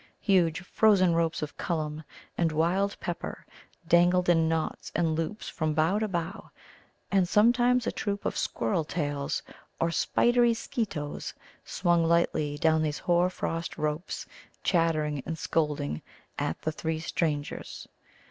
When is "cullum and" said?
1.57-2.51